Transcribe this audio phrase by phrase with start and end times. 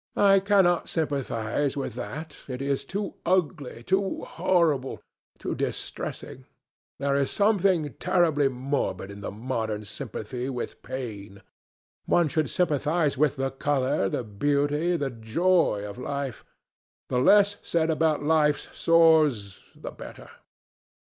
[0.17, 2.35] "I cannot sympathize with that.
[2.47, 4.99] It is too ugly, too horrible,
[5.37, 6.45] too distressing.
[6.97, 11.43] There is something terribly morbid in the modern sympathy with pain.
[12.07, 16.43] One should sympathize with the colour, the beauty, the joy of life.
[17.09, 20.31] The less said about life's sores, the better."